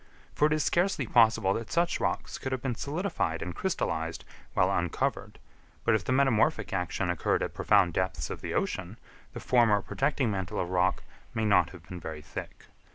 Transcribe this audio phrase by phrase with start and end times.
[0.33, 4.71] For it is scarcely possible that such rocks could have been solidified and crystallised while
[4.75, 5.37] uncovered;
[5.83, 8.97] but if the metamorphic action occurred at profound depths of the ocean,
[9.33, 11.03] the former protecting mantle of rock
[11.35, 12.63] may not have been very thick.